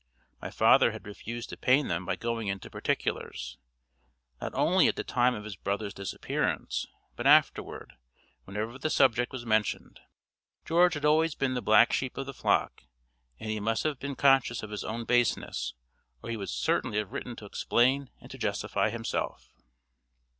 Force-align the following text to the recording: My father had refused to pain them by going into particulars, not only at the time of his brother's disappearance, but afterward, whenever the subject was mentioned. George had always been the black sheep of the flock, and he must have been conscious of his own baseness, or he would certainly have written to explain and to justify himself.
My 0.41 0.49
father 0.49 0.93
had 0.93 1.05
refused 1.05 1.49
to 1.49 1.57
pain 1.57 1.87
them 1.87 2.07
by 2.07 2.15
going 2.15 2.47
into 2.47 2.71
particulars, 2.71 3.59
not 4.41 4.51
only 4.55 4.87
at 4.87 4.95
the 4.95 5.03
time 5.03 5.35
of 5.35 5.43
his 5.43 5.55
brother's 5.55 5.93
disappearance, 5.93 6.87
but 7.15 7.27
afterward, 7.27 7.93
whenever 8.45 8.79
the 8.79 8.89
subject 8.89 9.31
was 9.31 9.45
mentioned. 9.45 9.99
George 10.65 10.95
had 10.95 11.05
always 11.05 11.35
been 11.35 11.53
the 11.53 11.61
black 11.61 11.93
sheep 11.93 12.17
of 12.17 12.25
the 12.25 12.33
flock, 12.33 12.85
and 13.39 13.51
he 13.51 13.59
must 13.59 13.83
have 13.83 13.99
been 13.99 14.15
conscious 14.15 14.63
of 14.63 14.71
his 14.71 14.83
own 14.83 15.05
baseness, 15.05 15.75
or 16.23 16.31
he 16.31 16.35
would 16.37 16.49
certainly 16.49 16.97
have 16.97 17.11
written 17.11 17.35
to 17.35 17.45
explain 17.45 18.09
and 18.19 18.31
to 18.31 18.39
justify 18.39 18.89
himself. 18.89 19.51